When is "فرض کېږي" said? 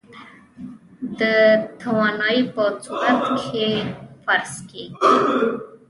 4.23-4.91